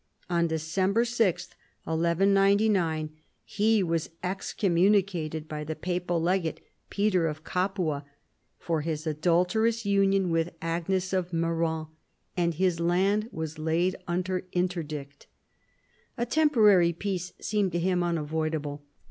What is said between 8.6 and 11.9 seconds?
his adulterous union with Agnes of Meran,